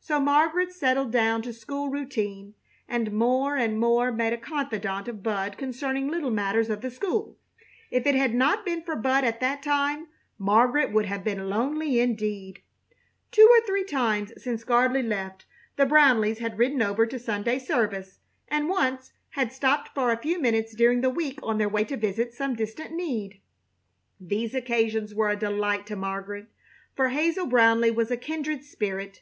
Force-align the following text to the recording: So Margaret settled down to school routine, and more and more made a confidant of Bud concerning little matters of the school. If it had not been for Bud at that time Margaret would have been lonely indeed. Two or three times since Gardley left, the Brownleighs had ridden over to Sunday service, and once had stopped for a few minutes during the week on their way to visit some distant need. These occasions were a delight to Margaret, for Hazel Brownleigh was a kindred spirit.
So 0.00 0.18
Margaret 0.18 0.72
settled 0.72 1.12
down 1.12 1.40
to 1.42 1.52
school 1.52 1.88
routine, 1.88 2.54
and 2.88 3.12
more 3.12 3.56
and 3.56 3.78
more 3.78 4.10
made 4.10 4.32
a 4.32 4.36
confidant 4.36 5.06
of 5.06 5.22
Bud 5.22 5.56
concerning 5.56 6.08
little 6.08 6.32
matters 6.32 6.68
of 6.68 6.80
the 6.80 6.90
school. 6.90 7.36
If 7.88 8.04
it 8.04 8.16
had 8.16 8.34
not 8.34 8.64
been 8.66 8.82
for 8.82 8.96
Bud 8.96 9.22
at 9.22 9.38
that 9.38 9.62
time 9.62 10.08
Margaret 10.36 10.90
would 10.90 11.04
have 11.06 11.22
been 11.22 11.48
lonely 11.48 12.00
indeed. 12.00 12.60
Two 13.30 13.48
or 13.56 13.64
three 13.64 13.84
times 13.84 14.32
since 14.36 14.64
Gardley 14.64 15.00
left, 15.06 15.44
the 15.76 15.86
Brownleighs 15.86 16.38
had 16.38 16.58
ridden 16.58 16.82
over 16.82 17.06
to 17.06 17.16
Sunday 17.16 17.60
service, 17.60 18.18
and 18.48 18.68
once 18.68 19.12
had 19.30 19.52
stopped 19.52 19.90
for 19.94 20.10
a 20.10 20.16
few 20.20 20.40
minutes 20.40 20.74
during 20.74 21.02
the 21.02 21.08
week 21.08 21.38
on 21.40 21.58
their 21.58 21.68
way 21.68 21.84
to 21.84 21.96
visit 21.96 22.34
some 22.34 22.56
distant 22.56 22.90
need. 22.94 23.40
These 24.20 24.56
occasions 24.56 25.14
were 25.14 25.28
a 25.28 25.36
delight 25.36 25.86
to 25.86 25.94
Margaret, 25.94 26.48
for 26.96 27.10
Hazel 27.10 27.46
Brownleigh 27.46 27.94
was 27.94 28.10
a 28.10 28.16
kindred 28.16 28.64
spirit. 28.64 29.20